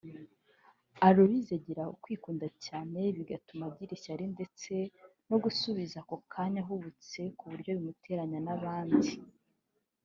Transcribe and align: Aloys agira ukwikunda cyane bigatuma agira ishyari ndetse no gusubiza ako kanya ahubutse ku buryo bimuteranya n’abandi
Aloys 1.07 1.47
agira 1.57 1.83
ukwikunda 1.93 2.47
cyane 2.65 2.99
bigatuma 3.17 3.63
agira 3.69 3.91
ishyari 3.97 4.25
ndetse 4.35 4.73
no 5.29 5.37
gusubiza 5.43 5.95
ako 6.03 6.15
kanya 6.33 6.59
ahubutse 6.63 7.21
ku 7.37 7.43
buryo 7.51 7.71
bimuteranya 7.77 8.39
n’abandi 8.45 9.11